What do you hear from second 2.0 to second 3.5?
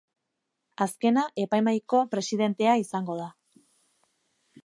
presidentea izango da.